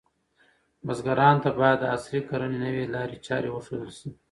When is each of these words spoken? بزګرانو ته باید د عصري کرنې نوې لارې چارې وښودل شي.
بزګرانو 0.85 1.41
ته 1.43 1.49
باید 1.59 1.77
د 1.81 1.85
عصري 1.95 2.21
کرنې 2.29 2.57
نوې 2.65 2.83
لارې 2.93 3.17
چارې 3.27 3.49
وښودل 3.51 3.91
شي. 3.99 4.09